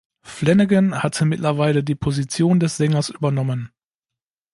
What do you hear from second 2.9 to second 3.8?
übernommen.